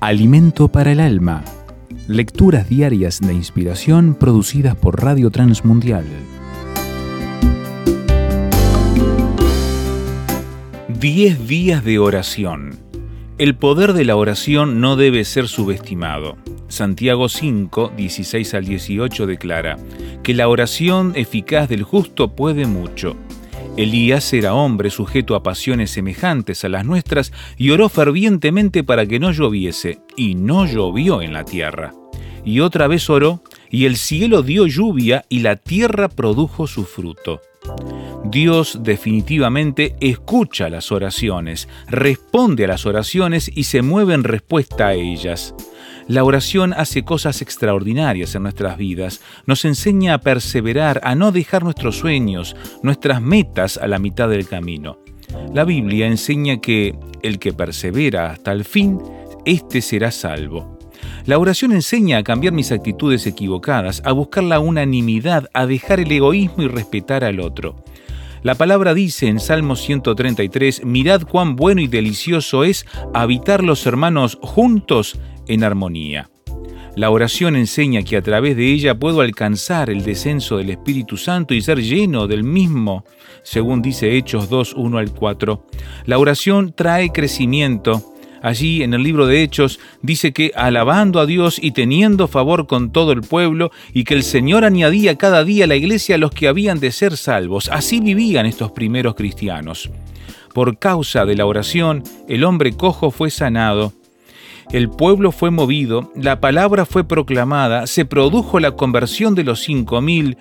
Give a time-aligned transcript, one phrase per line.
[0.00, 1.42] Alimento para el alma.
[2.06, 6.04] Lecturas diarias de inspiración producidas por Radio Transmundial.
[11.00, 12.76] Diez días de oración.
[13.38, 16.36] El poder de la oración no debe ser subestimado.
[16.68, 19.78] Santiago 5, 16 al 18 declara
[20.22, 23.16] que la oración eficaz del justo puede mucho.
[23.76, 29.20] Elías era hombre sujeto a pasiones semejantes a las nuestras y oró fervientemente para que
[29.20, 31.92] no lloviese, y no llovió en la tierra.
[32.42, 37.42] Y otra vez oró, y el cielo dio lluvia y la tierra produjo su fruto.
[38.24, 44.94] Dios definitivamente escucha las oraciones, responde a las oraciones y se mueve en respuesta a
[44.94, 45.54] ellas.
[46.08, 51.64] La oración hace cosas extraordinarias en nuestras vidas, nos enseña a perseverar, a no dejar
[51.64, 55.00] nuestros sueños, nuestras metas a la mitad del camino.
[55.52, 59.00] La Biblia enseña que el que persevera hasta el fin,
[59.44, 60.78] éste será salvo.
[61.24, 66.12] La oración enseña a cambiar mis actitudes equivocadas, a buscar la unanimidad, a dejar el
[66.12, 67.74] egoísmo y respetar al otro.
[68.44, 74.38] La palabra dice en Salmo 133, mirad cuán bueno y delicioso es habitar los hermanos
[74.40, 75.18] juntos
[75.48, 76.30] en armonía.
[76.96, 81.52] La oración enseña que a través de ella puedo alcanzar el descenso del Espíritu Santo
[81.52, 83.04] y ser lleno del mismo,
[83.42, 85.66] según dice Hechos 2, 1 al 4.
[86.06, 88.14] La oración trae crecimiento.
[88.40, 92.90] Allí en el libro de Hechos dice que alabando a Dios y teniendo favor con
[92.92, 96.30] todo el pueblo y que el Señor añadía cada día a la iglesia a los
[96.30, 97.68] que habían de ser salvos.
[97.70, 99.90] Así vivían estos primeros cristianos.
[100.54, 103.92] Por causa de la oración, el hombre cojo fue sanado,
[104.72, 110.00] el pueblo fue movido, la palabra fue proclamada, se produjo la conversión de los cinco
[110.00, 110.36] mil,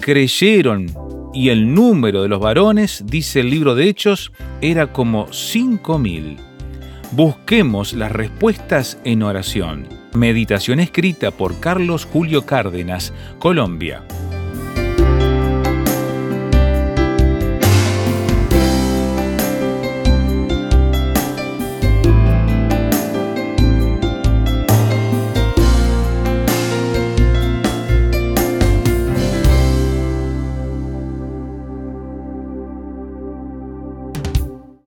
[0.00, 0.86] creyeron
[1.32, 6.36] y el número de los varones, dice el libro de Hechos, era como cinco mil.
[7.12, 9.86] Busquemos las respuestas en oración.
[10.14, 14.04] Meditación escrita por Carlos Julio Cárdenas, Colombia.